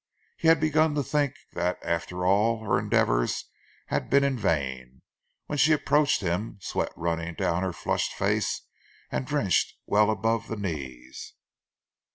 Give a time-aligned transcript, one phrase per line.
[0.39, 3.51] He had begun to think that after all her endeavours
[3.89, 5.03] had been in vain,
[5.45, 8.63] when she approached him, sweat running down her flushed face,
[9.11, 11.33] and drenched well above the knees.